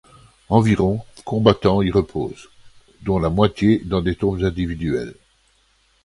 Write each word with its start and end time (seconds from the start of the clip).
Environ 0.49 0.99
combattants 1.25 1.83
y 1.83 1.91
reposent, 1.91 2.49
dont 3.03 3.19
la 3.19 3.29
moitié 3.29 3.77
dans 3.85 4.01
des 4.01 4.15
tombes 4.15 4.43
individuelles. 4.43 5.13